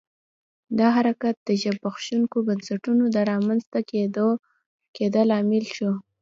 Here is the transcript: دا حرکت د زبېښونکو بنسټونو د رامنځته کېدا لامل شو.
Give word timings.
دا 0.79 0.87
حرکت 0.97 1.35
د 1.47 1.49
زبېښونکو 1.61 2.37
بنسټونو 2.47 3.03
د 3.15 3.17
رامنځته 3.31 3.79
کېدا 4.95 5.21
لامل 5.31 5.65
شو. 5.75 5.91